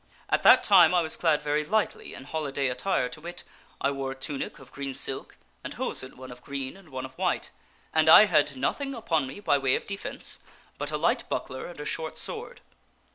[0.29, 3.43] At that time I was clad very lightly in holiday attire, to wit:
[3.79, 7.13] I wore a tunic of green silk, and hosen one of green and one of
[7.19, 7.51] white.
[7.93, 10.39] And I had nothing upon me by way of defence
[10.79, 12.61] but a light buckler and a short sword.